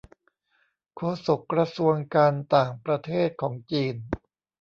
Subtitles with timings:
[0.95, 3.95] โฆษกกระทรวงการต่างประเทศของจีน